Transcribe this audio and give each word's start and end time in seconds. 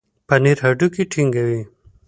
پنېر 0.27 0.57
هډوکي 0.65 1.03
ټينګوي. 1.11 1.61